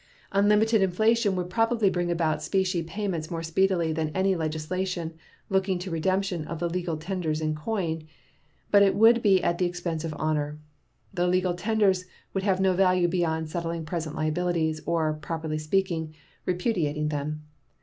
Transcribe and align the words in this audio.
Unlimited 0.31 0.81
inflation 0.81 1.35
would 1.35 1.47
probably 1.47 1.87
bring 1.87 2.09
about 2.09 2.41
specie 2.41 2.81
payments 2.81 3.29
more 3.29 3.43
speedily 3.43 3.93
than 3.93 4.09
any 4.15 4.35
legislation 4.35 5.13
looking 5.47 5.77
to 5.77 5.91
redemption 5.91 6.43
of 6.47 6.57
the 6.57 6.67
legal 6.67 6.97
tenders 6.97 7.39
in 7.39 7.53
coin; 7.53 8.07
but 8.71 8.81
it 8.81 8.95
would 8.95 9.21
be 9.21 9.43
at 9.43 9.59
the 9.59 9.65
expense 9.67 10.03
of 10.03 10.15
honor. 10.17 10.57
The 11.13 11.27
legal 11.27 11.53
tenders 11.53 12.05
would 12.33 12.41
have 12.41 12.59
no 12.59 12.73
value 12.73 13.07
beyond 13.07 13.51
settling 13.51 13.85
present 13.85 14.15
liabilities, 14.15 14.81
or, 14.87 15.13
properly 15.13 15.59
speaking, 15.59 16.15
repudiating 16.47 17.09
them. 17.09 17.43